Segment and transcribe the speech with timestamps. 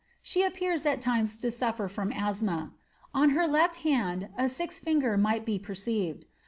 [0.23, 2.71] She appeared at times to sufier from asthma.
[3.13, 6.25] On her left hand a sixth finger might be perceived.